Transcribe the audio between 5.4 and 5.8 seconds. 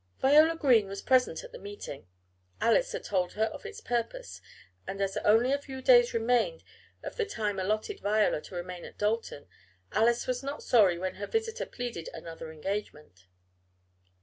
a few